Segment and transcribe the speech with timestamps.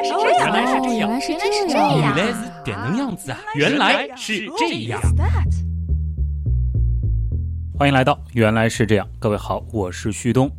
[0.00, 2.00] 来是这样，原来是这样，原来是这样。
[2.04, 3.38] 原来是这样子啊！
[3.54, 5.00] 原来是这样。
[7.78, 10.50] 欢迎来到原来是这样，各位好，我是旭东。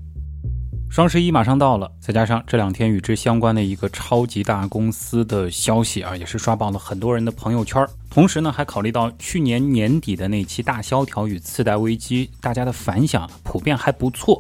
[0.92, 7.84] 双十一马上到了，再加上这两天与之相关的一个超级大公司的消息啊，也是刷爆了很多人的朋友圈。
[8.12, 14.40] 同时呢，还考虑到去年年底的那期大萧条与次贷危机，大家的反响普遍还不错。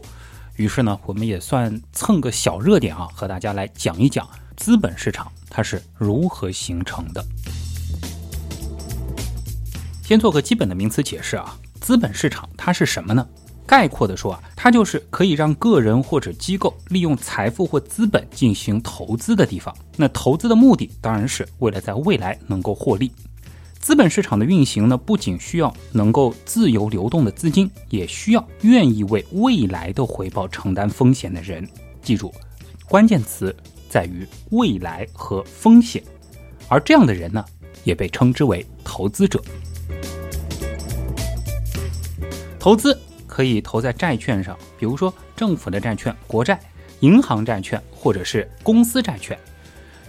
[0.57, 4.27] 于是呢，我们也算蹭个小热点啊，和大家来讲一讲
[4.61, 7.25] 资本市场它是如何形成的。
[10.03, 13.27] 先做个基本的名词解释啊，资本市场它是什么呢？
[13.65, 19.75] 概括的说啊，它就是可以让个人或者机构利用财富或资本进行投资的地方。
[19.97, 23.11] 那投资的目的当然是为了在未来能够获利。
[23.79, 31.67] 资本市场的运行呢，不仅需要能够自由流动的资金，也需要愿意为未来的回报承担风险的人。
[32.03, 32.31] 记住，
[32.87, 33.55] 关键词
[33.91, 36.01] 在于未来和风险，
[36.69, 37.43] 而这样的人呢，
[37.83, 39.43] 也被称之为投资者。
[42.57, 46.57] 投资可以投在债券上，比如说政府的债券、国债、
[47.01, 49.37] 银行债券，或者是公司债券。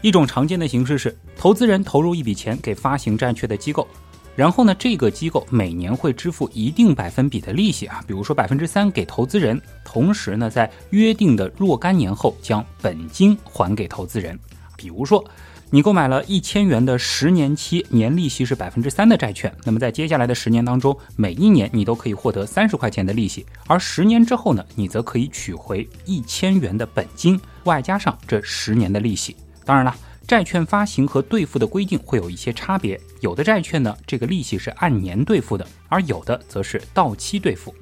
[0.01, 3.89] 一种常见的形式是，投资人投入一笔钱给发行债券的机构，
[4.34, 14.38] 然后呢，这个机构每年会支付一定百分比的利息啊，比如说百分之三给投资人，同时呢，在约定的若干年后将本金还给投资人。
[14.77, 15.22] 比如说，
[15.70, 29.36] 你购买了一千元的十年期年利息是百分之三的债券，那么在接下来的十年当中，每一年你都可以获得三十块钱的利息，而十年之后呢，你则可以取回一千元的本金，外加上这十年的利息。
[29.64, 29.94] 当然了，
[30.27, 37.75] 债券发行和兑付的规定会有一些差别，有的债券呢，这个利息是按年兑付的，而有的则是到期兑付。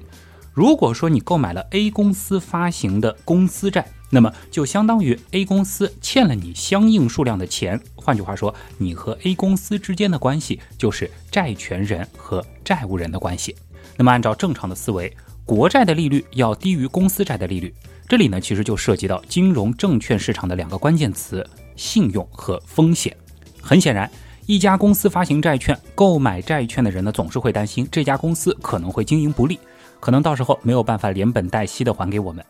[0.53, 7.79] 如果说你购买了 A 公司发行的公司债，那么就相当于 A 公司欠了你相应数量的钱。
[7.95, 13.55] 换句话说，你和 A 公司之间的关系就是债权人和债务人的关系。
[13.95, 15.15] 那么按照正常的思维，
[15.45, 17.73] 国债的利率要低于公司债的利率。
[18.07, 23.15] 这里呢，其实就涉及到金融证券市场的两个关键词：信用和风险。
[23.61, 24.09] 很显然，
[24.47, 29.57] 一家公司发行债券，购买债券的人呢，总是会担心这家公司可能会经营不利，
[29.99, 32.43] 可能到时候没有办法连本带息的还给我们。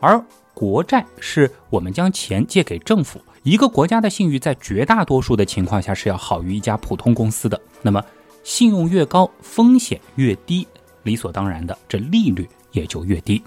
[0.00, 0.20] 而
[0.52, 7.60] 国债是我们将钱借给政府，一个国家的信誉在绝大多数的情况下是要好于一家普通公司的。
[7.82, 8.02] 那么，
[8.42, 10.66] 信用越高，风险越低，
[11.04, 13.42] 理所当然的，这利率也就越低。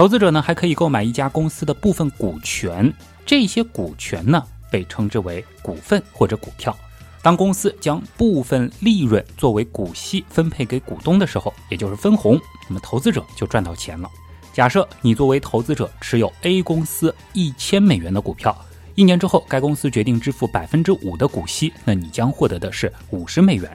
[0.00, 2.90] 投资者呢，还可以购买一家公司的部分股权，
[3.26, 6.74] 这些股权呢被称之为股份或者股票。
[7.20, 14.08] 当公司将部分利润作为股息分配给股东的时候，也就是分红，那么投资者就赚到钱了。
[14.54, 18.56] 假设你作为投资者持有 A 公司一千美元的股票，
[18.94, 23.70] 一年之后该公司决定支付百分之五的股息，那你将获得的是五十美元，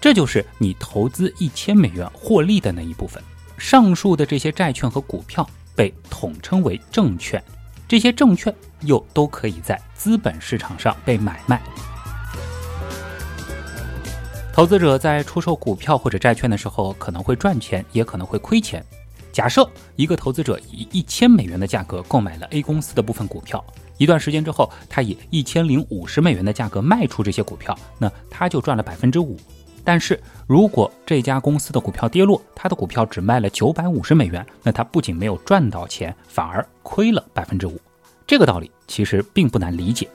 [0.00, 3.22] 这就是你投资一千美元获利的那一部分。
[3.62, 7.40] 上述的这些债券和股票被统称为证券，
[7.86, 11.62] 这些证券又都可以在资本市场上被买卖。
[14.52, 18.84] 投资者在出售股票或者债券的时候，可能会赚钱，也可能会亏钱。
[19.30, 23.64] 假设一个投资者以一千美元的价格购买了 A 公司的部分股票，
[23.96, 29.38] 一段时间之后，他以一千零五十美元的价格卖出这些股票，那他就赚了百分之五。
[29.84, 37.80] 但是如果这家公司的股票跌落，他的股票只卖了九百五十美元，那他不仅没有赚到钱，反而亏了百分之五。
[38.26, 40.08] 这个道理其实并不难理解。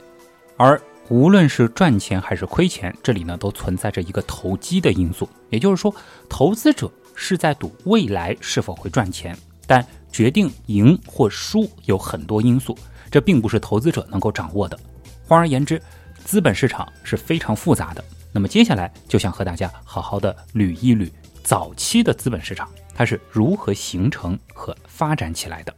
[0.56, 5.94] 而无论是赚钱还是亏钱，这里呢都存在着一个投机的因素，也就是说，
[6.28, 9.36] 投资者是在赌未来是否会赚钱，
[9.66, 12.76] 但决定赢或输有很多因素，
[13.10, 14.78] 这并不是投资者能够掌握的。
[15.26, 15.80] 换而言之，
[16.24, 18.02] 资本市场是非常复杂的。
[18.32, 21.10] 那么接下来就想和大家好好的捋一捋
[21.42, 25.74] 早期的资本市场它是如何形成和发展起来的。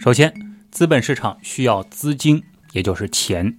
[0.00, 0.34] 首先，
[0.70, 2.42] 资本市场需要资金，
[2.72, 3.56] 也就是钱。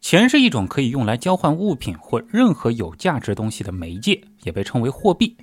[0.00, 5.36] 钱是一种可以用来交换物品或任何有价值东西的媒介，也被称为货币。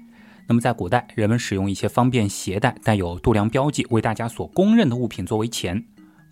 [0.47, 5.85] 那么在古代，人们使用一些方便携带、带有度量标记、为大家所公认的物品作为钱。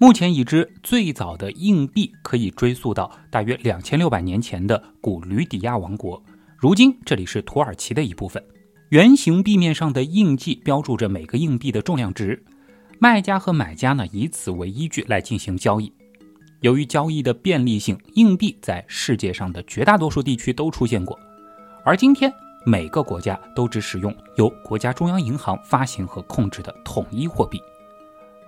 [0.03, 6.21] 目前已知最早的硬币可以追溯到大约两千六百年前的古吕底亚王国，
[6.57, 8.43] 如今这里是土耳其的一部分。
[8.89, 12.43] 圆形币面上的印记标注着每个硬币的重量值，
[12.99, 15.89] 卖家和买家呢以此为依据来进行交易。
[16.59, 21.17] 由于交易的便利性，硬币在世界上的绝大多数地区都出现过。
[21.85, 22.29] 而今天，
[22.65, 27.57] 每个国家都只使用由国家中央银行发行和控制的统一货币。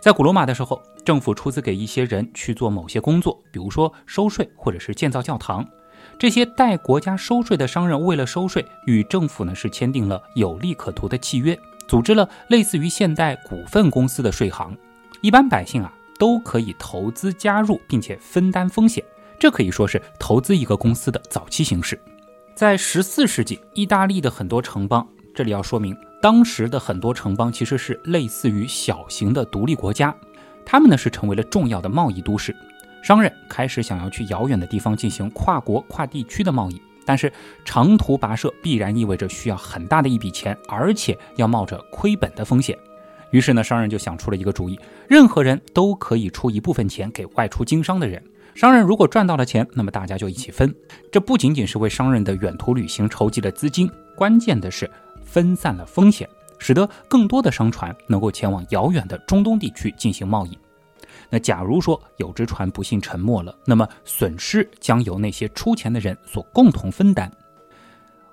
[0.01, 5.66] 在古罗马的时候，政府出资给一些人去做某些工作，比如说收税或者是建造教堂。
[6.18, 11.57] 这些代国家收税的商人为了收税，与政府呢是签订了有利可图的契约，
[11.88, 14.75] 组织了类似于现代股份公司的税行。
[15.22, 19.04] 一般百姓啊都可以投资加入，并且分担风险。
[19.38, 22.00] 这可以说是投资一个公司的早期形式。
[22.56, 25.06] 在十四世纪，意大利的很多城邦，
[25.36, 30.16] 这里要说明，当时的很多城邦其实是类似于小型的独立国家，
[30.65, 32.56] 他们呢是成为了重要的贸易都市。
[33.01, 37.31] 商人开始想要去遥远的地方进行跨国、跨地区的贸易，但是
[37.63, 42.75] 长途跋涉必然意味着需要很大的一笔钱，而且要冒着亏本的风险。
[43.31, 48.23] 于是呢，商人就想出了一个主意：任何人都可以出一部分钱给外出经商的人。
[48.56, 50.73] 商人如果赚到了钱，那么大家就一起分。
[51.12, 54.89] 这不仅仅是为商人的远途旅行筹集了资金，关键的是
[55.21, 56.27] 分散了风险，
[56.65, 60.57] 使得更多的商船能够前往遥远的中东地区进行贸易。
[61.29, 67.31] 那假如说有只船不幸沉没了，那么损失将由那些出钱的人所共同分担。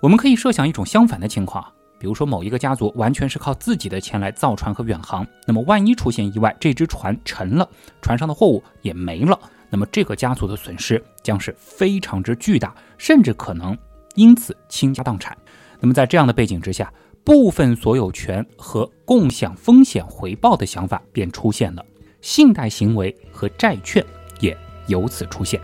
[0.01, 1.63] 我们可以设想一种相反的情况，
[1.99, 7.69] 比如说某一个家族完全是靠自己的钱来造船和远航，那么万一出现意外，这只船沉了，
[8.01, 9.39] 船上的货物也没了，
[9.69, 13.77] 那么这个家族的损失将是非常之巨大，甚至可能
[14.15, 15.37] 因此倾家荡产。
[15.81, 16.91] 那么在这样的背景之下，
[17.25, 21.85] 部分所有权和共享风险回报的想法便出现了。
[22.21, 24.05] 信贷行为和债券
[24.41, 25.61] 也由此出现。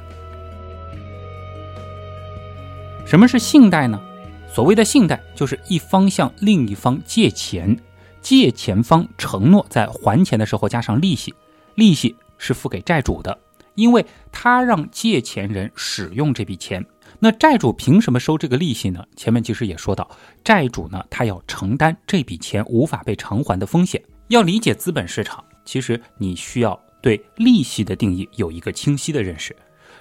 [3.06, 4.00] 什么是信贷呢？
[4.52, 7.76] 所谓的信贷，就是一方向另一方借钱，
[8.20, 11.34] 借钱方承诺在还钱的时候加上利息，
[11.74, 13.38] 利息是付给债主的，
[13.74, 16.84] 因为他让借钱人使用这笔钱。
[17.20, 19.04] 那债主凭什么收这个利息呢？
[19.16, 20.08] 前面其实也说到，
[20.44, 24.00] 债主呢，他要承担这笔钱无法被偿还的风险。
[24.28, 25.44] 要理解资本市场。
[25.64, 29.54] 其实你需要对利息的定义有一个清晰的认识。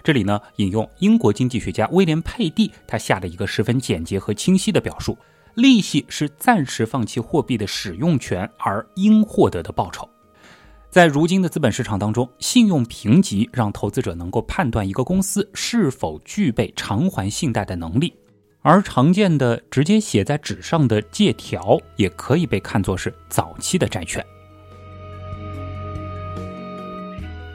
[0.03, 5.17] 这里呢，引用英国经济学家威廉·佩蒂他下的一个十分简洁和清晰的表述：
[5.55, 10.07] 利息是暂时放弃货币的使用权而应获得的报酬。
[10.97, 18.11] 在如今的资本市场当中，信用评级让投资者能够判断一个公司是否具备偿还信贷的能力，
[18.63, 24.25] 而常见的直接写在纸上的借条也可以被看作是早期的债券。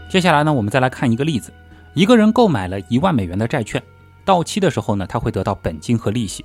[0.09, 1.53] 接下来呢，我们再来看一个例子：
[1.95, 3.83] 一个人购买了一万美元的债券，
[4.25, 6.45] 到期的时候呢，他会得到本金和利息。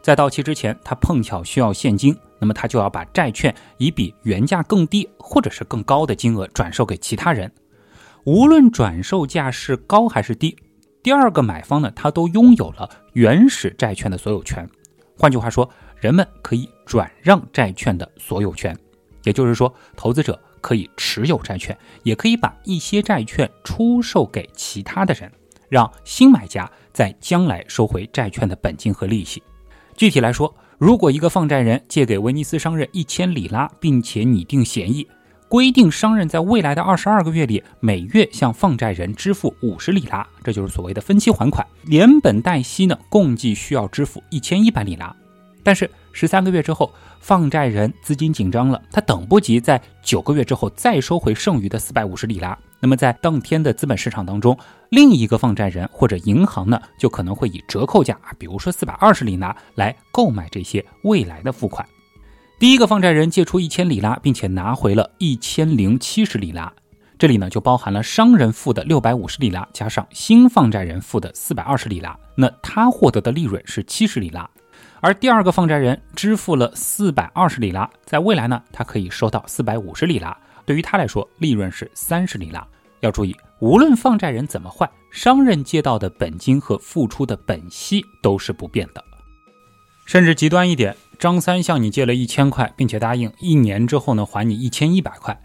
[0.00, 7.50] 在到期之前，他碰巧需要现金，那么他就要把债券以比原价更低或者是更高的金额转售给其他人。
[8.24, 10.58] 无论转售价是高还是低，
[11.00, 14.68] 第二个买方呢，他都拥有了原始债券的所有权。
[15.16, 18.76] 换句话说，人们可以转让债券的所有权，
[19.22, 20.36] 也就是说，投资者。
[20.62, 25.28] 可以持有债券，也可以把一些债券出售给其他的人，
[25.68, 29.42] 让新买家在将来收回债券的本金和利息。
[29.96, 30.54] 具体来说，
[30.84, 35.06] 如果一个放债人借给威尼斯商人一千里拉，并且拟定协议，
[35.46, 45.14] 规定商人在未来的二十二个月里每月向放债人支付五十里拉，这就是所谓的分期还款，连本带息呢，共计需要支付一千一百里拉。
[45.62, 52.56] 但是十三个月之后，放债人资金紧张了，他等不及在九个月之后再收回剩余的四百五十里拉。
[52.78, 54.58] 那么在当天的资本市场当中，
[54.90, 61.86] 另一个放债人或者银行呢，就可能会以折扣价啊，比如说四百二十里拉来购买这些未来的付款。
[62.58, 66.72] 第一个放债人借出一千里拉，并且拿回了一千零七十里拉，
[67.18, 74.48] 这里呢就包含了商人付的六百五十里拉，加上新放债人付的四百二十里拉，那他获得的利润是七十里拉。
[75.04, 82.64] 而第二个放债人支付了四百二十里拉，在未来呢，他可以收到四百五十里拉，对于他来说，利润是三十里拉。
[83.00, 89.02] 要注意，无论放债人怎么换，商人借到的本金和付出的本息都是不变的。
[90.06, 95.36] 甚至极端一点，张三向你借了一千块，并且答应一年之后呢还你一千一百块。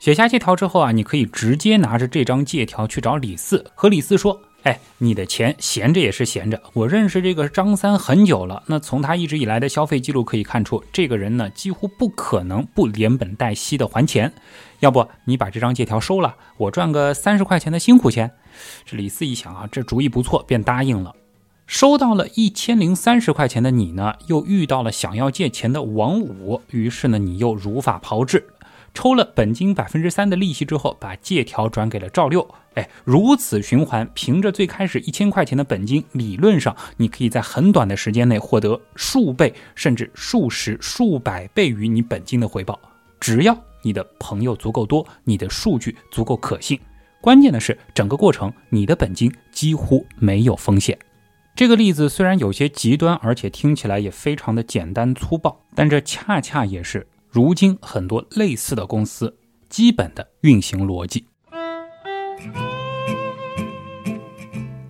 [0.00, 4.42] 写下借条之后啊，你可以直接拿着这张借条去找李四，和李四说。
[4.68, 6.62] 哎，你的钱闲着也是闲着。
[6.74, 14.30] 我认识这个张三很久了，那从他一直以来的消费记录可以看出，这个人呢几乎不可能不连本带息的还钱。
[14.80, 18.30] 要不你把这张借条收了，我赚个三十块钱的辛苦钱。
[18.84, 21.14] 这李四一想啊，这主意不错，便答应了。
[21.66, 28.46] 收到了一千零三十块钱的你呢，又遇到了想要借钱的王五，于是呢，你又如法炮制。
[28.94, 32.48] 抽了本金百分之三的利息之后，把借条转给了赵六。
[32.74, 42.78] 哎，如此循环，凭着最开始一千块钱的本金，理论上你可以在很短的时间内获得数倍甚至数十、数百倍于你本金的回报，
[43.18, 46.78] 只要你的朋友足够多，你的数据足够可信。
[47.20, 50.96] 关键的是，整个过程你的本金几乎没有风险。
[51.56, 57.04] 这个例子虽然有些极端，而且听起来也非常的简单粗暴，但这恰恰也是
[57.38, 59.32] 如今很多类似的公司
[59.68, 61.24] 基本的运行逻辑。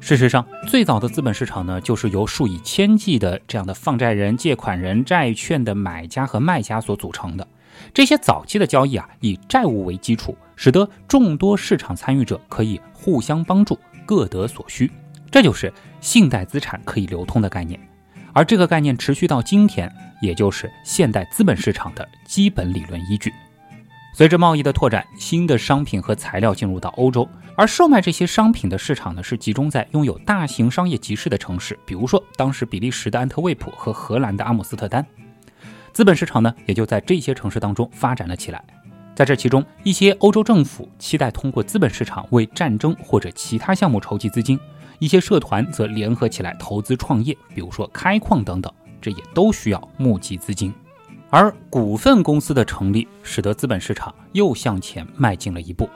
[0.00, 7.47] 事实上，最早的资本市场呢，就是由数以千计的这样的放债人、借款人、债券的买家和卖家所组成的。
[7.93, 14.90] 这些早期的交易啊，以债务为基础，使得众多市场参与者可以互相帮助，各得所需。
[15.31, 17.78] 这就是信贷资产可以流通的概念。
[18.32, 23.32] 而这个概念持续到今天，也就是现代资本市场的基本理论依据。
[24.14, 35.06] 随着贸易的拓展，新的商品和材料进入到欧洲，而售卖这些商品的市场呢，是集中在拥有大型商业集市的城市，比如说当时比利时的安特卫普和荷兰的阿姆斯特丹。
[35.92, 38.62] 资本市场呢，也就在这些城市当中发展了起来。
[39.14, 44.58] 在这其中，一些欧洲政府期待通过资本市场为战争或者其他项目筹集资金，
[44.99, 50.73] 一些社团则联合起来投资创业，比如说开矿等等，这也都需要募集资金。
[51.31, 55.88] 而股份公司的成立，使得资本市场又向前迈进了一步。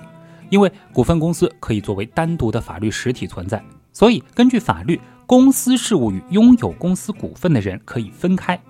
[0.50, 8.60] 因为股份公司可以作为单独的法律实体存在，所以根据法律，公司事务与拥有公司股份的人可以分开。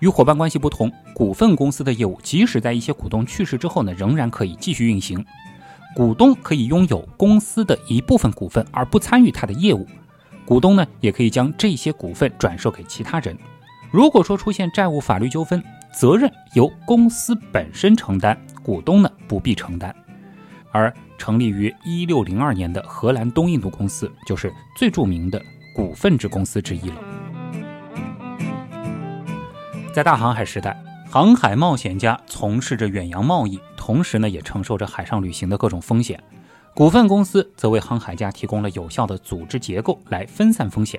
[0.00, 5.24] 与伙伴关系不同，股份公司的业务即使在一些股东去世之后呢，仍然可以继续运行。
[5.94, 9.86] 股东可以拥有公司的一部分股份而不参与他的业务，
[10.46, 13.36] 股东呢也可以将这些股份转售给其他人。
[13.90, 19.94] 如果说出现债务法律纠纷，责任由公司本身承担，股东呢不必承担。
[20.70, 25.40] 而成立于一六零二年的荷兰东印度公司就是最著名的
[25.74, 26.96] 股份制公司之一了。
[29.92, 30.74] 在大航海时代，
[31.12, 36.18] 航海冒险家从事着远洋贸易，同时呢也承受着海上旅行的各种风险。
[36.72, 40.98] 股份公司则为航海家提供了有效的组织结构来分散风险。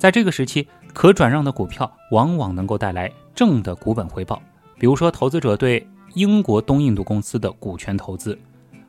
[0.00, 4.42] 在这个时期，可转让的股票往往能够带来正的股本回报。
[4.80, 8.36] 比如说，投资者对英国东印度公司的股权投资，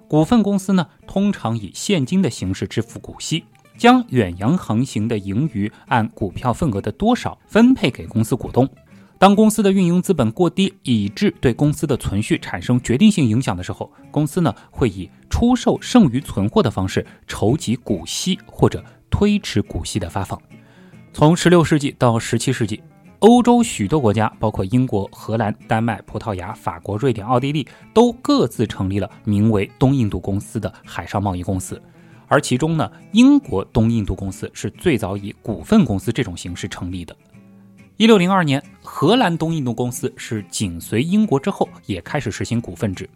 [0.08, 3.46] 股份公司呢通常以现金的形式支付股息，
[3.78, 8.68] 将远洋航行的盈余按股票份额的多少分配给公司股东。
[9.20, 20.40] 当公司的运营资本过低，以致对公司的存续产生决定性影响的时候，公司呢会以出售剩余存货的方式筹集股息，或者推迟股息的发放。
[21.14, 22.84] 从16世纪到17世纪，
[23.20, 31.82] 欧洲许多国家，包括英国、荷兰、丹麦、葡萄牙、法国、瑞典、奥地利，都各自成立了名为东印度公司的海上贸易公司。
[32.28, 37.16] 而其中呢，英国东印度公司是最早以股份公司这种形式成立的。
[37.98, 43.10] 1602年，荷兰东印度公司是紧随英国之后，也开始实行股份制。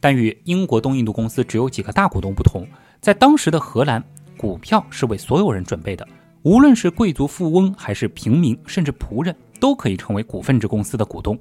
[0.00, 2.66] 但与英国东印度公司只有几个大股东不同，
[3.02, 4.02] 在当时的荷兰，
[4.38, 6.08] 股票是为所有人准备的。
[6.40, 11.38] 无论是贵族富翁还是平民，甚至仆人，都可以成为股份制公司的股东。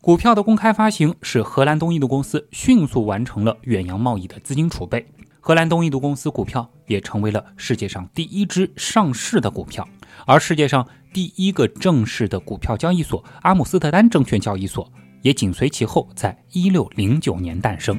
[0.00, 5.04] 股票的公开发行使荷兰东印度公司迅速完成了远洋贸易的资金储备。
[5.40, 9.88] 荷兰东印度公司股票也成为了世界上第一只上市的股票，
[10.26, 14.90] 而世界上第一个正式的股票交易所——阿姆斯特丹证券交易所，
[15.22, 17.98] 也紧随其后，在一六零九年诞生。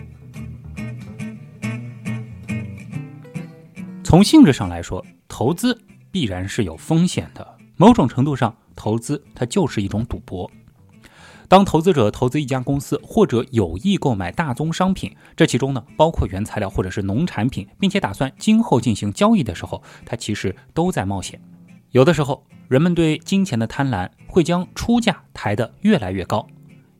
[4.04, 5.80] 从性质上来说，投资。
[6.14, 7.58] 必然是有风险的。
[7.76, 10.48] 某种程度上，投资它就是一种赌博。
[11.48, 21.42] 当投资者投资一家公司，或者有意购买大宗商品，这其中呢包括原材料或者是农产品，并且打算今后进行交易的时候，他其实都在冒险。
[21.94, 26.48] 有的时候，人们对金钱的贪婪会将出价抬得越来越高。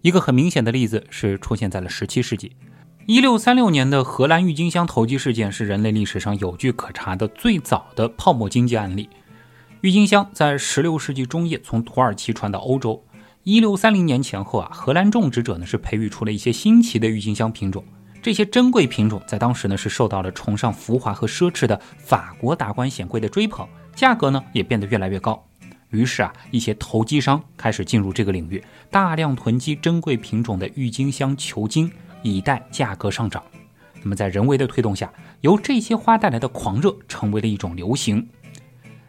[0.02, 2.56] 一个很明显的例子是出现在了十七世纪。
[3.08, 9.10] 一六三六年的荷兰郁金香投机事件是人类历史上有据可查的最早的泡沫经济案例。
[9.82, 13.04] 郁金香在十六世纪中叶从土耳其传到欧洲。
[13.42, 17.84] 一六三零年前后啊，荷兰种植者呢是培育出了一些新奇的郁金香品种。
[18.22, 25.46] 这些珍贵品种在当时呢是受到了崇尚浮华和奢侈的法国达官显贵的追捧，价格呢也变得越来越高。
[25.90, 31.92] 于是啊，一些投机商开始进入这个领域，大量囤积珍贵品种的郁金香球茎。
[32.26, 33.44] 以待价格上涨。
[34.02, 38.26] 那么，在人为的推动下，由这些花带来的狂热成为了一种流行。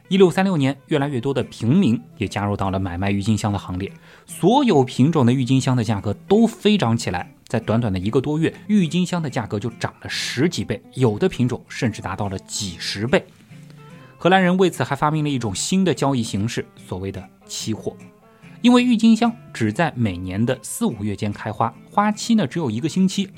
[0.08, 3.92] 一六三六年，越来越多的平民也加入到了买卖郁金香的行列，
[4.26, 7.32] 所有品种的郁金香的价格都飞涨起来。
[7.46, 13.24] 在短短的一个多月，郁金香的价格就涨了十几倍，有的品种甚至达到了几十倍。
[14.24, 17.94] 荷兰人为此还发明了一种新的交易形式，所谓的期货。
[18.62, 23.28] 因为郁金香只在每年的四五月间开花，花期呢只有一个星期，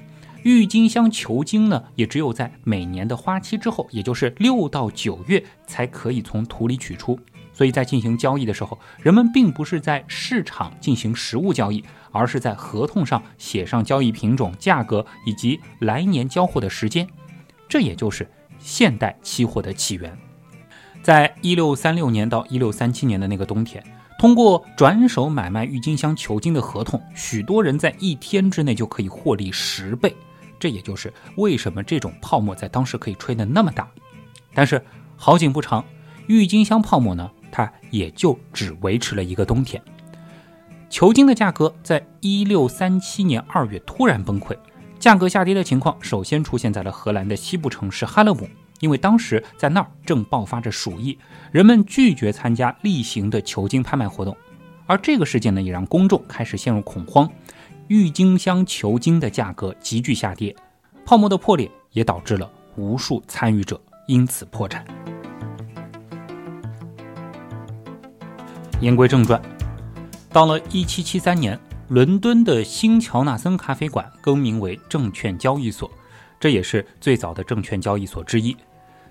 [0.44, 7.18] 郁金香球茎呢也只有在每年的花期之后，也就是六到九月才可以从土里取出。
[7.52, 17.04] 所以在进行交易的时候，人们并不是在市场进行实物交易，而是在合同上写上交易品种、价格以及来年交货的时间。
[17.68, 20.16] 这也就是现代期货的起源。
[21.06, 23.80] 在一六三六年到一六三七年的那个冬天，
[24.18, 30.12] 通过转手买卖郁金香球茎的合同，许多人在一天之内就可以获利十倍。
[30.58, 33.88] 这也就是为什么这种泡沫在当时可以吹得那么大。
[34.52, 34.84] 但是
[35.14, 35.84] 好景不长，
[36.26, 37.30] 郁金香泡沫呢？
[37.52, 39.80] 它也就只维持了一个冬天。
[40.90, 44.56] 球茎的价格在一六三七年二月突然崩溃，
[44.98, 48.48] 价格下跌的情况首先出现在了荷兰的西部城市哈勒姆，
[48.80, 51.18] 因为当时在那儿正爆发着鼠疫，
[51.50, 54.36] 人们拒绝参加例行的球茎拍卖活动。
[54.86, 57.28] 而这个事件呢，也让公众开始陷入恐慌，
[57.88, 60.54] 郁金香球茎的价格急剧下跌，
[61.04, 64.84] 泡沫的破裂也导致了无数参与者因此破产。
[68.80, 69.40] 言归正传，
[70.30, 75.90] 到了1773年，伦敦的新乔纳森咖啡馆更名为证券交易所，
[76.38, 78.56] 这也是最早的证券交易所之一。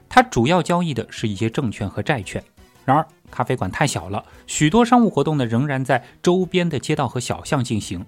[0.08, 2.44] 它主要交易的是一些证券和债券。
[2.86, 8.06] 然而，咖啡馆太小了，许多商务活动呢仍然在周边的街道和小巷进行。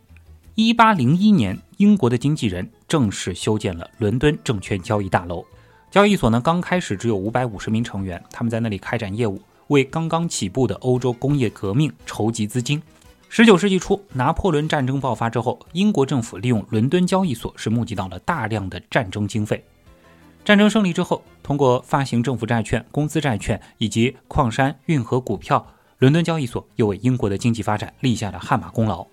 [0.56, 5.46] 1801年，英国的经纪人正式修建了伦敦证券交易大楼。
[5.90, 9.42] 交易所呢刚开始只有550名成员，他们在那里开展业务。
[9.68, 12.82] 为刚刚起步的欧洲工业革命筹集资金。
[13.30, 19.64] 十九世纪初，拿破仑战争爆发之后，英国政府利用伦敦交易所是募集到了大量的战争经费。
[20.46, 25.64] 战争胜利之后，通过发行政府债券、公司债券以及矿山、运河股票，
[26.00, 29.06] 伦敦交易所又为英国的经济发展立下了汗马功劳。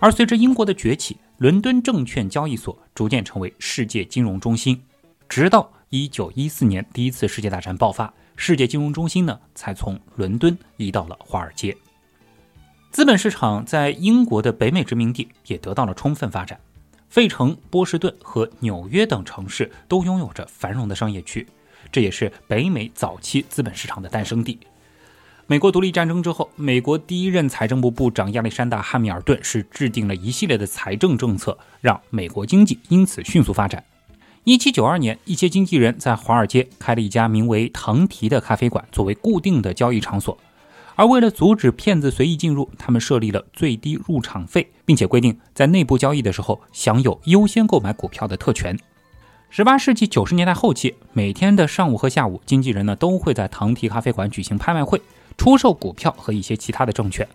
[0.00, 4.82] 而随着英国的崛起，伦敦证券交易所逐渐成为世界金融中心，
[5.28, 8.12] 直到一九一四年第一次世界大战爆发。
[8.34, 11.74] 世界金融中心呢，才从伦敦移到了华尔街。
[12.90, 16.58] 资本市场在英国的北美殖民地也得到了充分发展，
[17.08, 21.46] 费城、波士顿和纽约等城市都拥有着繁荣的商业区，
[21.92, 24.58] 这也是北美早期资本市场的诞生地。
[25.46, 33.84] 美国独立战争之后，美国第一任财政部部长亚历山大·汉密尔顿是制定了一系列的财政政策，让美国经济因此迅速发展。
[34.44, 40.36] 一七九二年，一些经纪人在华尔街开了一家名为“唐提”的咖啡馆，作为固定的交易场所。
[40.98, 48.76] 而为了阻止骗子随意进入，他们设立了最低入场费，并且规定在内部交易的时候享有优先购买股票的特权。
[49.48, 55.00] 十八世纪九十年代后期，每天的上午和下午，经纪人呢都会在唐提咖啡馆举行拍卖会，
[55.36, 57.28] 出售股票和一些其他的证券。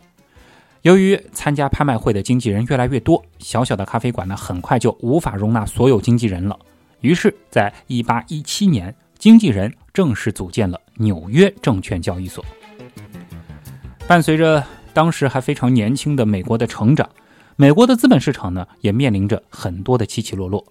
[0.82, 6.60] 由于参加拍卖会的经纪人越来越多，小小的咖啡馆呢很快就无法容纳所有经纪人了。
[7.00, 12.44] 于是，在一八一七年，经纪人正式组建了纽约证券交易所。
[14.06, 14.64] 伴随着
[14.94, 17.10] 当时还非常年轻的美国的成长，
[17.56, 20.64] 美国的资本市场呢也面临着很多的起起落落。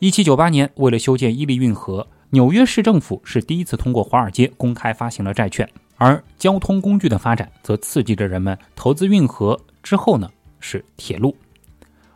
[0.00, 5.68] 一七九八年，为了修建伊利运河，纽约市政府是第一次通过华尔街公开发行了债券。
[5.98, 9.60] 而交通工具的发展，则刺激着人们投资运河。
[9.82, 11.36] 之后呢，是铁路。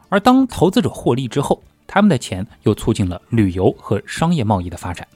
[0.09, 5.07] 而当投资者获利之后，他们的钱又促进了旅游和商业贸易的发展。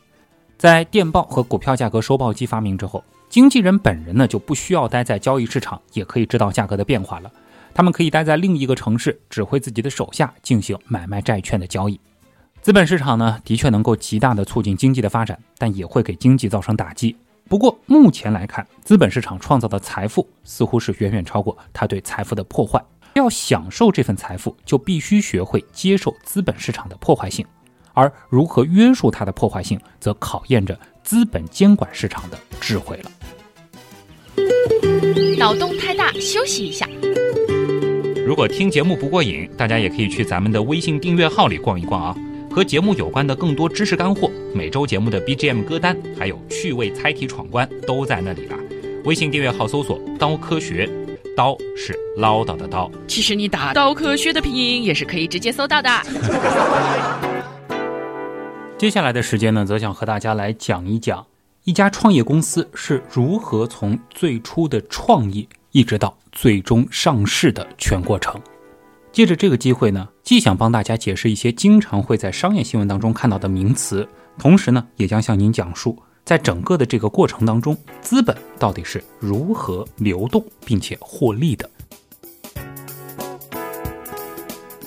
[0.59, 7.31] 在电报和股票价格收报机发明之后，经纪人本人呢就不需要待在交易市场，也可以知道价格的变化了。
[7.73, 12.01] 他们可以待在另一个城市，指挥自己的手下进行买卖债券的交易。
[12.61, 17.17] 资本市场呢，的确能够极大的促进经济的发展，但也会给经济造成打击。
[17.49, 22.85] 不过目前来看，资本市场创造的财富似乎是远远超过它对财富的破坏。
[23.15, 27.47] 要享受这份财富，就必须学会接受资本市场的破坏性，
[27.99, 33.11] 而如何约束它的破坏性，则考验着资本监管市场的智慧了。
[35.37, 36.89] 脑洞太大，休息一下。
[38.25, 42.15] 如果听节目不过瘾，大家也可以去咱们的微信订阅号里逛一逛啊，
[42.49, 48.57] 和节目有关的更多知识干货、每周节目的 BGM 歌单，还有趣味猜题闯关都在那里了。
[49.07, 50.89] 微信订阅号搜索“刀科学”。
[51.37, 55.89] 刀是唠叨的刀，其实你打“刀科学”的拼音也是可以直接搜到的。
[58.79, 61.27] 接下来的时间呢，则想和大家来讲一讲
[61.65, 68.41] 一家创业公司是如何从最初的创意一直到最终上市的全过程。
[69.11, 76.01] 借着这个机会呢，既想帮大家解释一些经常会在商业新闻当中看到的名词，同时呢，也将向您讲述。
[76.25, 81.69] 在整个的这个过程当中，资本到底是如何流动并且获利的？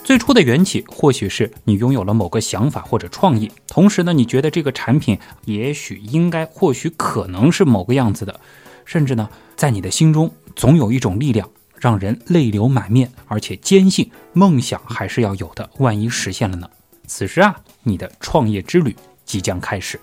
[0.03, 8.39] 最初的缘起或许是你拥有了某个想法或者创意，同时呢，你觉得这个产品也许应该、或许可能是某个样子的，
[8.83, 16.69] 甚至呢，在你的心中总有一种力量让人泪流满面，而且坚信梦想还是要有的，万一实现了呢？
[17.05, 19.99] 此时啊，你的创业之旅即将开始。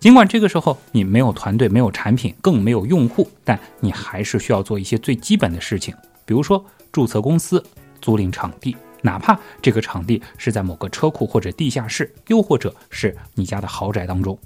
[0.00, 5.94] 尽管这个时候你没有团队、没有产品、更没有用户，但你还是需要做一些最基本的事情，
[6.24, 7.62] 比如说注册公司、
[8.00, 8.74] 租赁场地。
[9.02, 14.38] 哪怕这个场地是在某个车库或者地下室，又或者是你家的豪宅当中，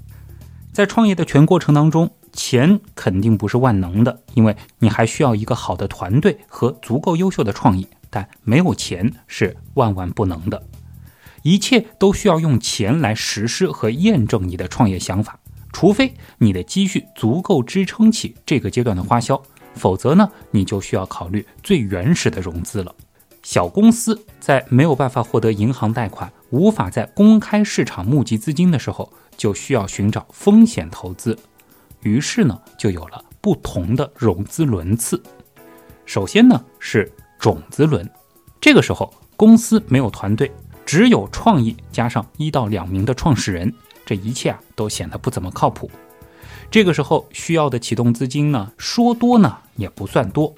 [0.73, 7.87] 在创业的全过程当中，钱肯定不是万能的，因为你还需要一个好的团队和足够优秀的创意。
[8.09, 10.63] 但没有钱是万万不能的，
[11.43, 15.37] 一切都需要用钱来实施和验证你的创业想法，
[15.73, 19.43] 除非你的积蓄足够支撑起这个阶段的花销，
[19.75, 22.95] 否则呢，你就需要考虑最原始的融资了。
[23.47, 31.39] 小公司在没有办法获得银行贷款、无法在公开市场募集资金的时候，就需要寻找风险投资。
[32.01, 35.23] 于是呢，就有了不同的融资轮次。
[36.05, 38.05] 首先呢是种子轮，
[38.59, 40.51] 这个时候公司没有团队，
[40.85, 43.73] 只有创意加上一到两名的创始人，
[44.05, 45.89] 这一切啊都显得不怎么靠谱。
[46.69, 50.53] 这个时候需要的启动资金呢，说多呢也不算多。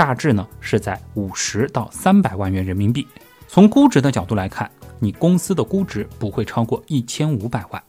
[0.00, 3.06] 大致呢是在五十到三百万元人民币。
[3.46, 7.82] 从估值的角度来看，你公司的估值不会超过一千五百万。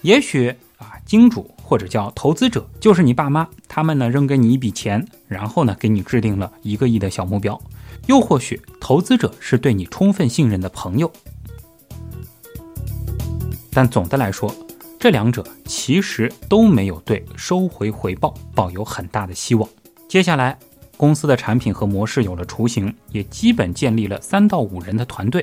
[0.00, 7.60] 也许啊，金主或者叫投资者就是你爸妈，他们呢扔给你一笔钱，然后呢给你制定了一个亿的小目标。
[8.06, 11.12] 又或许投资者是对你充分信任的朋友。
[13.70, 14.50] 但总的来说，
[14.98, 19.68] 这两者其实都没有对收回回报抱有很大的希望。
[20.08, 20.58] 接下来。
[21.00, 25.42] 公司的产品和模式有了雏形，也基本建立了三到五人的团队，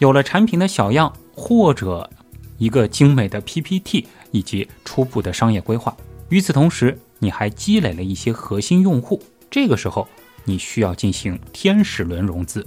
[0.00, 2.10] 有了产品的小样或者
[2.58, 5.96] 一个精美的 PPT 以及初步的商业规划。
[6.28, 9.18] 与此同时，你还积累了一些核心用户。
[9.50, 10.06] 这个时候，
[10.44, 12.66] 你需要进行天使轮融资，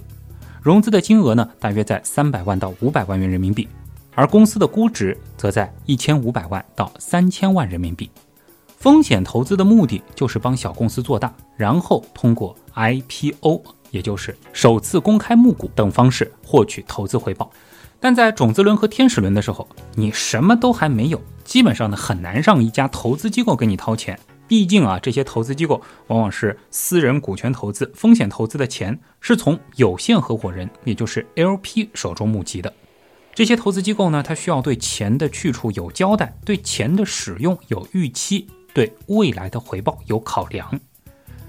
[0.60, 3.68] 融资的金额呢，大约在三百万到五百万元人民币，
[4.16, 8.10] 而公司的估值则在一千五百万到三千万人民币。
[8.82, 17.48] 风险投资的目的就是帮小公司做大，然后通过 IPO，也就是首次公开募股等方式获取投资回报。
[18.00, 24.18] 但在种子轮和天使轮的时候，你什么都还没有，基本上呢很难让一家投资机构给你掏钱。
[24.48, 32.74] 毕竟啊，这些投资机构往往是私人股权投资，风险投资的钱是从有限合伙人，也就是 LP 手中募集的。
[33.32, 38.48] 这些投资机构呢，它需要对钱的去处有交代，对钱的使用有预期。
[38.74, 40.80] 对未来的回报有考量，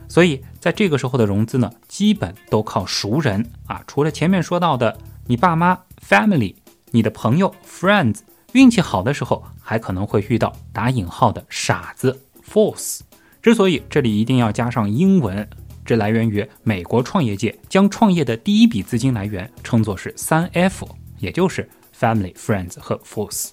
[0.10, 3.82] 所以在这个时候的融资呢，基本都靠熟人啊。
[3.88, 6.54] 除了前面说到的你爸妈 （family）、
[6.92, 8.20] 你的朋友 （friends），
[8.52, 13.00] 运气好的时候还可能会遇到打引号的傻子 （fools）。
[13.42, 15.48] 之所以这里一定要加上英文，
[15.86, 20.88] 这来源于美国创业界将创业的第一笔资金来源称作是三 F，
[21.20, 23.52] 也就是 family、friends 和 fools。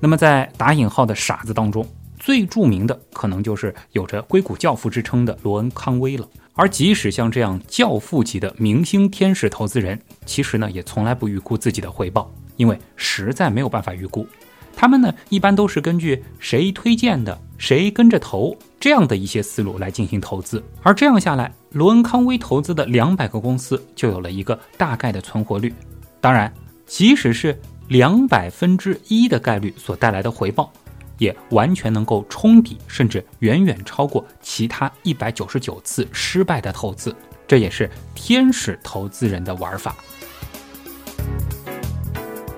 [0.00, 1.86] 那么在打引号的傻子当中。
[2.24, 6.26] 最著名的可能就是有着硅谷教父之称的罗恩·康威了。
[6.54, 14.26] 而即使像这样教父级的明星天使投资人，其实呢也从来不预估自己的回报，因为实在没有办法预估。
[14.74, 20.64] 他们呢一般都是根据谁推荐的、谁跟着投这样的一些思路来进行投资。
[20.82, 25.74] 而这样下来，罗恩·康威投资的两百个公司就有了一个大概的存活率。
[26.22, 26.50] 当然，
[26.86, 30.72] 即使是两百分之一的概率所带来的回报。
[31.18, 37.14] 也完全能够冲抵，甚至远远超过其他一百九十九次失败的投资。
[37.46, 39.94] 这也是天使投资人的玩法。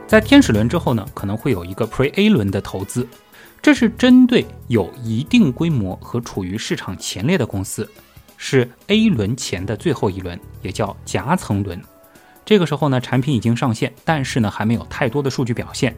[0.07, 3.07] 在天使轮之后呢，可能会有一个 Pre A 轮的投资，
[3.61, 7.91] 这是针对有一定规模和处于市场前列的公司，
[8.37, 11.83] 是 A 轮前的最后一轮，也叫夹层轮。
[12.45, 15.97] 这个时候呢，产品已经上线，但是呢，还没有太多的数据表现。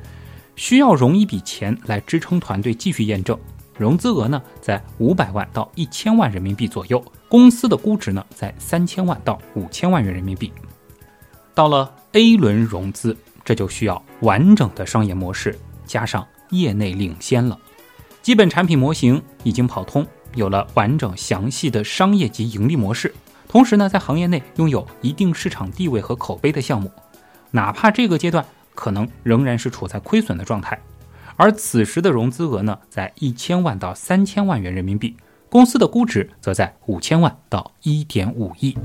[0.59, 3.39] 需要融一笔钱来支撑团队继续验证，
[3.79, 10.53] 融资额呢在五百万到一千万人民币左右，公司的估值呢在三千万到五千万元人民币。
[11.55, 17.57] 到了 A 轮融资，这就需要完整的商业模式，加上业内领先了，
[18.21, 23.15] 基本产品模型已经跑通，有了完整详细的商业及盈利模式，
[23.47, 26.91] 同时呢在行业内拥有一定市场地位和口碑的项目，
[27.53, 28.45] 哪怕这个阶段。
[28.79, 30.81] 可能仍然是处在亏损的状态，
[31.35, 35.17] 而此时的融资额呢，在一千万到三千万元人民币，
[35.49, 38.79] 公司的估值则在五千万到一点五亿。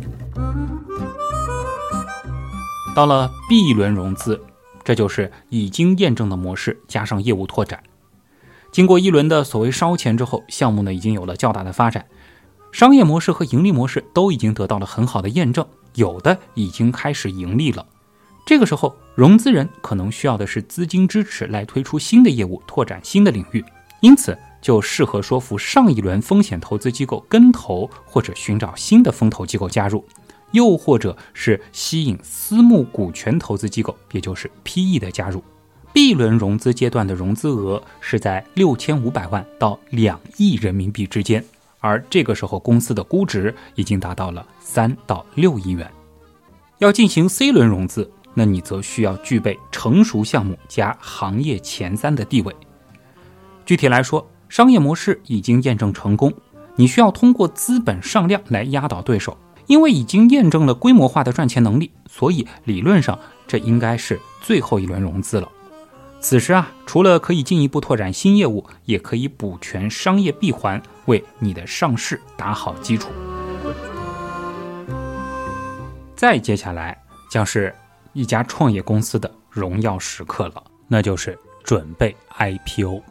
[2.95, 4.43] 到了 B 轮融资，
[4.83, 7.83] 这就是已经验证的模式加上业务拓展。
[8.71, 12.07] 经过一轮的所谓烧钱之后，项目呢已经有了较大的发展，
[12.71, 17.85] 商业模式和盈利模式都已经得到了很好的验证，有的已经开始盈利了。
[18.45, 23.63] 这个时候，融资人可能需要的是资金支持来推出新的业务，拓展新的领域，
[24.01, 30.03] 因此就适合说服上一轮风险投资机构跟投，或者寻找新的风投机构加入，
[30.51, 35.41] 又或者是吸引私募股权投资机构，也就是 PE 的加入。
[35.93, 41.43] B 轮融资阶段的融资额是在六千五百万到两亿人民币之间，
[41.79, 45.89] 而这个时候公司的估值已经达到了三到六亿元。
[46.79, 52.55] 要进行 C 轮融资，那你则需要具备成熟项目加行业前三的地位。
[53.65, 56.33] 具体来说，商业模式已经验证成功，
[56.75, 63.17] 你需要通过资本上量来压倒对手，因为已经验证了规模化的赚钱能力，所以理论上
[63.47, 65.47] 这应该是最后一轮融资了。
[66.19, 73.09] 此时啊，除了可以进一步拓展新业务，也可以补全商业闭环，为你的上市打好基础。
[76.15, 76.97] 再接下来
[77.29, 77.75] 将是
[78.13, 83.01] 一家创业公司的荣耀时刻了，那就是准备 IPO。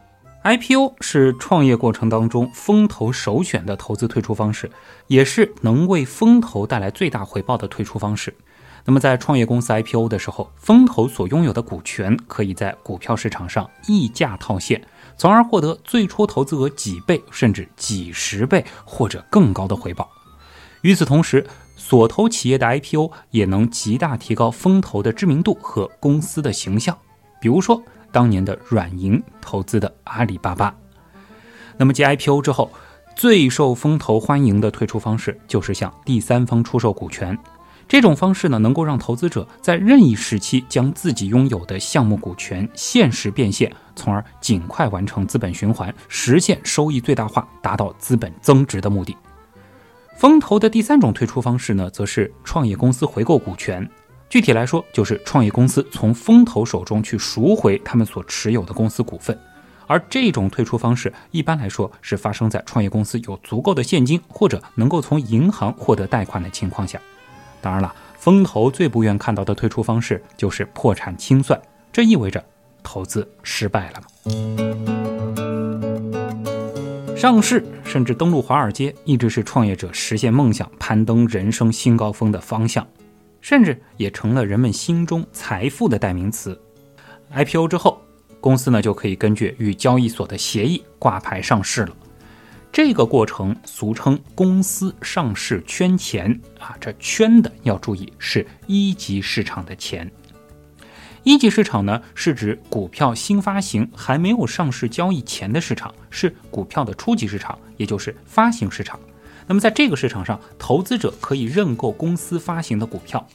[0.43, 4.69] IPO 是创业过程当中风投首选的投资退出方式，
[5.07, 8.35] 也是能为风投带来最大回报的退出方式。
[8.85, 14.85] 那么，在创业公司 IPO 的时候，风投所拥有的股权可以在股票市场上溢价套现，
[15.15, 20.09] 从而获得最初投资额几倍甚至几十倍或者更高的回报。
[20.81, 26.97] 与此同时，所投企业的 IPO 也能极大提高风投的知名度和公司的形象。
[27.41, 27.81] 比如说，
[28.11, 30.73] 当年的软银投资的阿里巴巴。
[31.77, 32.71] 那么，继 IPO 之后，
[33.15, 37.37] 最受风投欢迎的退出方式就是向第三方出售股权。
[37.85, 49.17] 这种方式呢，能够让投资者在任意时期将自己拥有的项目股权限时变现，从而尽快完成资本循环，实现收益最大化，达到资本增值的目的。
[50.15, 53.87] 风投的第三种退出方式呢，则是创业公司回购股权。
[54.29, 59.37] 具体来说，就是创业公司从风投手中去赎回他们所持有的公司股份。
[59.85, 66.99] 而这种退出方式，一般来说是发生在创业公司有足够的现金，或者能够从银行获得贷款的情况下。
[67.61, 72.43] 当然了，风投最不愿看到的退出方式就是破产清算，这意味着
[72.81, 75.02] 投资失败了
[77.23, 82.85] 上市甚至登陆华尔街，一直是创业者实现梦想、攀登人生新高峰的方向，
[83.39, 86.61] 甚至也成了人们心中财富的代名词。
[87.33, 88.01] IPO 之后，
[88.41, 91.95] 公司呢就可以根据与交易所的协议挂牌上市了。
[92.73, 100.11] 这个过程俗称公司上市圈钱啊，这圈的要注意是一级市场的钱。
[101.23, 108.99] 一级市场呢是指股票新发行还没有上市交易前的市场，是股票的初级市场，也就是发行市场。
[109.47, 113.25] 那么在这个市场上，投资者可以认购公司发行的股票。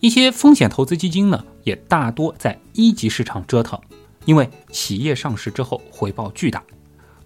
[0.00, 3.78] 一些风险投资基金呢也大多在一级市场折腾，
[4.24, 6.62] 因为企业上市之后回报巨大。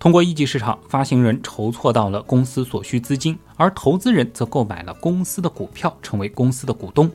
[0.00, 7.11] 通过一级市场，发行人筹措到了公司所需资金，而投资人则购买了公司的股票，成为公司的股东。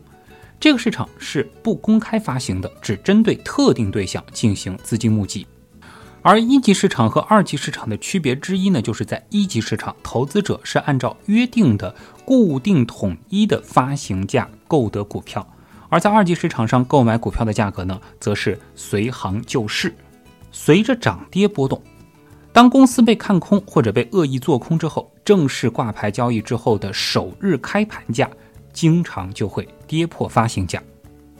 [0.63, 5.45] 这个市场是不公开发行的，只针对特定对象进行资金募集。
[6.21, 15.45] 而一级市场和二级市场的区别之一呢，就是在一级市场，投资者是按照约定的固定统一的发行价购得股票；
[15.89, 19.93] 而在二级市场上购买股票的价格呢，则是随行就市，
[20.49, 21.83] 随着涨跌波动。
[22.53, 28.29] 当公司被看空或者被恶意做空之后，正式挂牌交易之后的首日开盘价，
[28.73, 30.83] 经常就会跌破发行价。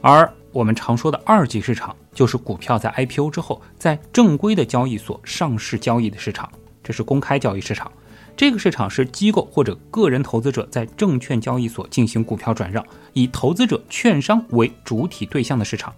[0.02, 6.52] 而我们常说的二级市场，就是股票在 IPO 之后，在正规的交易所上市交易的市场，
[6.84, 7.92] 这是公开交易市场。
[8.36, 15.94] 这个市场是机构或者个人投资者在证券交易所进行股票转让，以投资者券商为主体对象的市场。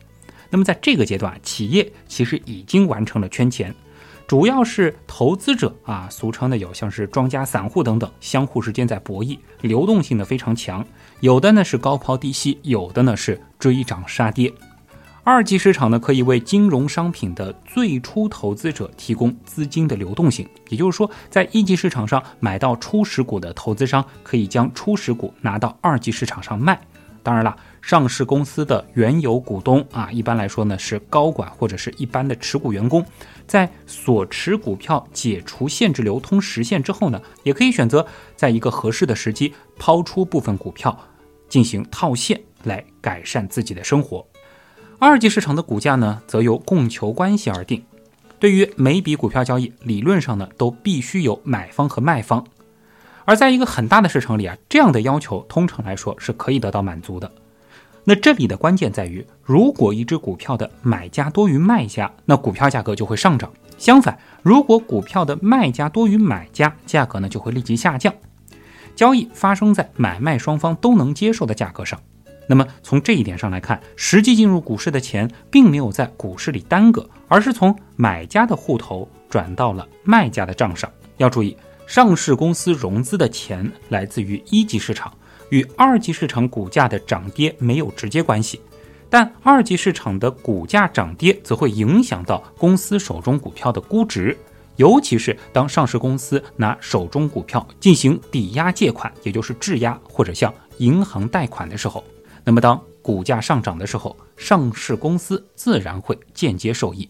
[0.49, 3.73] 那么在这个阶段，企业其实已经完成了圈钱。
[4.27, 10.83] 主要是投资者啊，俗称的有像是庄家、散户等等，相互之间在博弈，流动性呢非常强。
[11.19, 14.51] 有的呢是高抛低吸，有的呢是追涨杀跌。
[15.23, 26.79] 二级市场呢可以为金融商品的最初投资者提供资金的流动性，也就是说，在一级市场上买到初始股的投资商可以将初始股拿到二级市场上卖。
[27.21, 33.05] 当然了，上市公司的原有股东啊，一般来说呢是高管或者是一般的持股员工。
[33.45, 38.03] 在所持股票解除限制流通实现之后呢，也可以选择
[38.35, 40.97] 在一个合适的时机抛出部分股票
[41.47, 44.25] 进行套现，来改善自己的生活。
[44.97, 47.85] 二级市场的股价呢，则由供求关系而定。
[48.39, 52.43] 对于每笔股票交易，理论上呢，都必须有买方和卖方。
[53.25, 57.31] 而在一个很大的市场里啊，这样的要求通常来说是可以得到满足的。
[58.07, 68.13] 那这里的关键在于，如果一只股票的买家多于卖家，那股票价格就会上涨；相反，如果股票的卖家多于买家，价格呢就会立即下降。
[68.95, 71.99] 交易发生在买卖双方都能接受的价格上。
[72.47, 80.87] 那么从这一点上来看，实际进入股市的钱并没有在股市里耽搁，而是从买家的户头转到了卖家的账上。
[81.17, 81.57] 要注意。
[81.87, 85.13] 上市公司融资的钱来自于一级市场，
[85.49, 88.59] 与二级市场股价的涨跌没有直接关系，
[89.09, 94.37] 但二级市场的股价涨跌则会影响到公司手中股票的估值，
[94.75, 102.03] 尤其是当上市公司拿手中股票进行抵押借款，也就是质押或者向银行贷款的时候，
[102.43, 107.07] 那么当股价上涨的时候，上市公司自然会间接受益。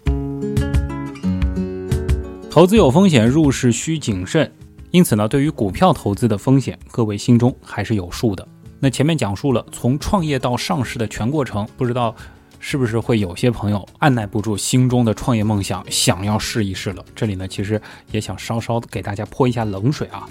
[2.51, 4.49] 投资有风险，入市需谨慎。
[4.95, 8.47] 因此呢，对于股票投资的风险，各位心中还是有数的。
[8.79, 12.15] 那前面讲述了从创业到上市的全过程，不知道
[12.61, 17.03] 是不是会有些朋友按耐不住心中的创业梦想，想要试一试了。
[17.13, 17.81] 这里呢，其实
[18.13, 20.29] 也想稍稍给大家泼一下冷水啊。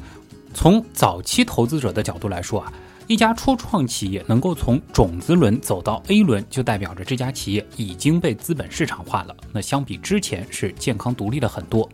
[0.54, 2.72] 从早期投资者的角度来说啊，
[3.06, 9.36] 一家初创企业能够从种子轮走到 A 轮，就代表着这家企业已经被资本市场化了。
[9.52, 11.86] 那相比之前是健康独立了很多。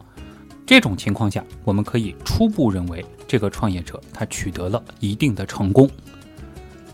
[0.71, 5.91] 这种情况下，我们可以初步认为，这个创业者他取得了一定的成功。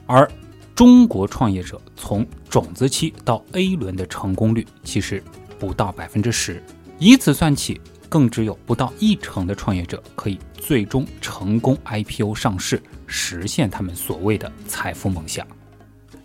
[0.07, 0.27] 而
[0.75, 5.23] 中国创业者从种子期到 A 轮的成功率其实
[5.59, 6.62] 不到百分之十，
[6.99, 15.47] 以此算起，更只有不到一成的创业者可以最终成功 IPO 上市，实现他们所谓的财富梦想。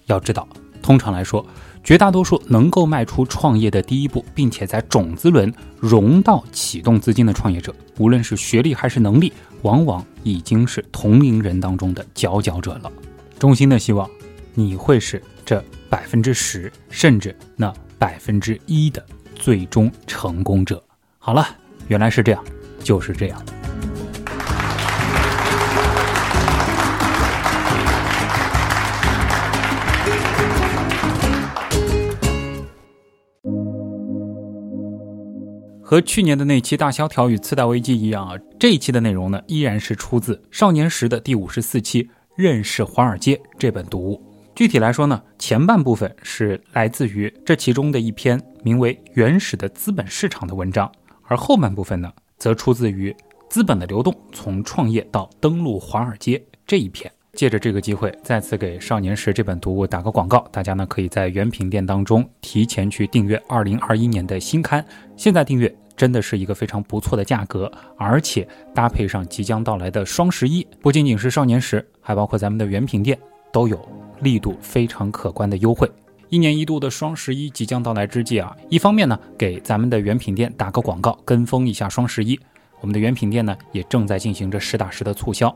[0.06, 0.48] 要知道，
[0.82, 1.46] 通常来说，
[1.84, 12.92] 绝大多数能够迈出创业的第一步，并且在种子轮融到启动资金的创业者，无论是学历还是能力，往往已经是同龄人当中的佼佼者了。
[13.40, 14.10] 衷心的希望
[14.54, 20.82] 你会是这百分之十，甚至那百分之一的最终成功者。
[21.18, 21.48] 好了，
[21.88, 22.44] 原来是这样，
[22.84, 23.61] 就是这样。
[35.92, 42.02] 和去年的那期大萧条与次贷危机一样啊，这一期的内容呢，依然是出自少年时的第五十四期
[42.38, 44.24] 《认识华尔街》这本读物。
[44.56, 50.90] 具体来说呢，前半部分是来自于这其中的一篇名为《原始的资本市场》的文章，
[51.24, 53.12] 而后半部分呢，则出自于
[53.50, 57.12] 《资本的流动：从创业到登陆华尔街》这一篇。
[57.34, 60.46] 借着这个机会，再次给少年时这本读物打个广告。
[60.52, 73.18] 大家呢可以在原品店当中提前去订阅二零二一年的新刊，现在订阅真的是一个非常不错的价格，而且搭配上即将到来的双十一，不仅仅是少年时，还包括咱们的原品店
[73.52, 73.80] 都有
[74.20, 75.90] 力度非常可观的优惠。
[76.28, 82.38] 一年一度的双十一即将到来之际啊，一方面呢给咱们的原品店打个广告，跟风一下双十一，
[82.82, 85.54] 我们的原品店呢也正在进行着实打实的促销。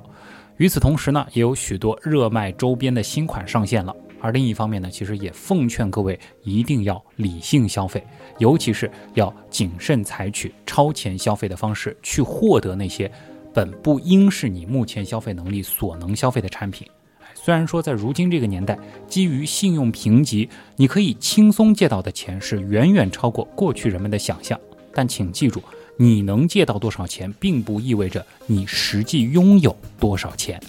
[0.58, 3.94] 与此同时呢，也有许多热卖周边的新款上线了。
[4.22, 8.02] 而另一方面呢，其实也奉劝各位一定要理性消费，
[8.40, 13.12] 尤其是要谨慎采取超前消费的方式去获得那些
[13.54, 16.88] 本不应是你目前消费能力所能消费的产品。
[17.34, 24.60] 虽然说在如今这个年代，基于信用评级，你可以轻松借到的钱是远远超过过去人们的想象，
[24.94, 25.62] 但请记住。
[25.98, 30.62] 你能借到多少钱，并不意味着你实际拥有多少钱，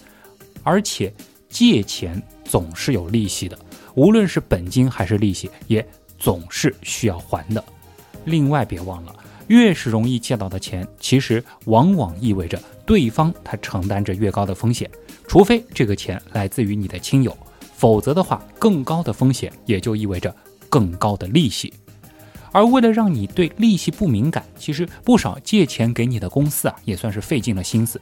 [0.62, 1.12] 而且
[1.49, 3.59] 借钱总是有利息的，
[3.95, 5.87] 无论是本金还是利息，也
[6.19, 7.65] 总是需要还的。
[8.25, 9.15] 另外，别忘了，
[9.49, 14.91] 越是容易借到的钱，其实往往意味着对方他承担着越高的风险，
[15.27, 17.37] 除非这个钱来自于你的亲友，
[17.75, 20.35] 否则的话，更高的风险也就意味着
[20.69, 21.73] 更高的利息。
[22.57, 28.00] 而为了让你对利息不敏感，其实不少借钱给你的公司啊，也算是费尽了心思。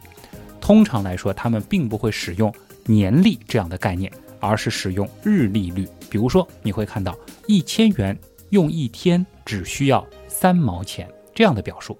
[0.61, 5.89] 通常来说，他们并不会使用年利这样的概念，而是使用日利率。
[6.09, 8.17] 比如说，你会看到一千元
[8.51, 11.99] 用一天只需要三毛钱这样的表述。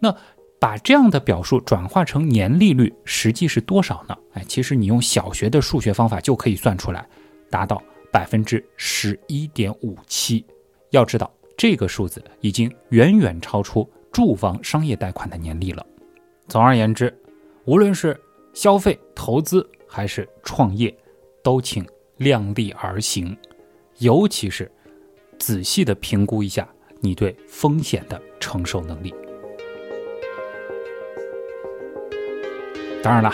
[0.00, 0.14] 那
[0.58, 4.14] 把这样的表述转化成年利率，实际是多少呢？
[4.34, 7.06] 哎，其实你用小学的数学方法就可以算出来，
[7.48, 10.44] 达到百分之十一点五七。
[10.90, 11.32] 要知道。
[11.60, 15.86] 这个数字已经远远超出住房商业贷款的年利了。
[16.48, 17.14] 总而言之，
[17.66, 18.18] 无论是
[18.54, 20.90] 消费、投资还是创业，
[21.44, 21.86] 都请
[22.16, 23.36] 量力而行，
[23.98, 24.72] 尤其是
[25.38, 26.66] 仔细的评估一下
[26.98, 29.14] 你对风险的承受能力。
[33.02, 33.30] 当然了，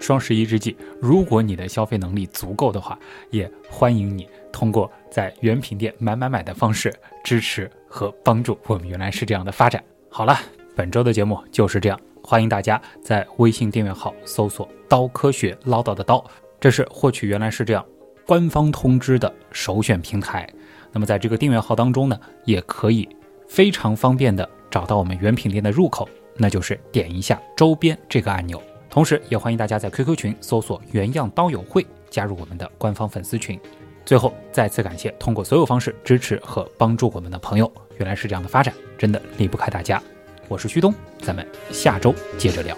[0.00, 6.94] 双十一之际，如果你的消费能力足够的话，也欢迎你通过在原品店买买买的方式
[7.24, 9.82] 支持和帮助我们原来是这样的发展。
[10.08, 10.38] 好了，
[10.76, 16.24] 本周的节目就是这样，欢迎大家在微信订阅号搜索“刀科学唠叨的刀”，
[16.60, 17.84] 这是获取原来是这样
[18.24, 20.48] 官方通知的首选平台。
[20.92, 23.08] 那么在这个订阅号当中呢，也可以
[23.48, 28.62] 非常方便的找到我们原品店的入口，那就是点一下周边这个按钮。
[28.88, 33.58] 同时，也欢迎大家在 QQ 群搜索“原样刀友会”，加入我们的官方粉丝群。
[34.04, 37.70] 最后，再次感谢通过所有方式支持和帮助我们的朋友。
[37.98, 40.02] 原来是这样的发展，真的离不开大家。
[40.46, 42.76] 我是旭东，咱们下周接着聊。